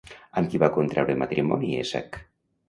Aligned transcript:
Amb 0.41 0.47
qui 0.53 0.61
va 0.63 0.69
contraure 0.77 1.17
matrimoni 1.19 1.71
Èsac? 1.83 2.19